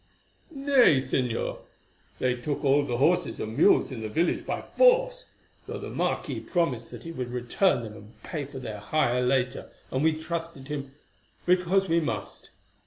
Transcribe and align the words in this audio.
"Nay, 0.49 0.95
Señor, 0.95 1.59
they 2.17 2.33
took 2.33 2.65
all 2.65 2.83
the 2.83 2.97
horses 2.97 3.39
and 3.39 3.55
mules 3.55 3.91
in 3.91 4.01
the 4.01 4.09
village 4.09 4.47
by 4.47 4.59
force, 4.63 5.29
though 5.67 5.77
the 5.77 5.91
marquis 5.91 6.39
promised 6.39 6.89
that 6.89 7.03
he 7.03 7.11
would 7.11 7.29
return 7.29 7.83
them 7.83 7.93
and 7.95 8.23
pay 8.23 8.45
for 8.45 8.57
their 8.57 8.79
hire 8.79 9.21
later, 9.21 9.69
and 9.91 10.03
we 10.03 10.19
trusted 10.19 10.69
him 10.69 10.95
because 11.45 11.87
we 11.87 11.99
must. 11.99 12.49